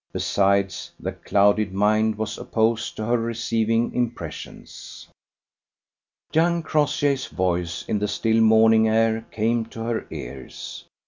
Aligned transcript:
Besides, 0.11 0.91
the 0.99 1.11
clouded 1.11 1.73
mind 1.75 2.17
was 2.17 2.39
opposed 2.39 2.95
to 2.95 3.05
her 3.05 3.19
receiving 3.19 3.93
impressions. 3.93 5.07
Young 6.33 6.63
Crossjay's 6.63 7.27
voice 7.27 7.85
in 7.87 7.99
the 7.99 8.07
still 8.07 8.41
morning 8.41 8.87
air 8.87 9.21
came 9.29 9.63
to 9.67 9.81
her 9.83 10.01
cars. 10.01 10.85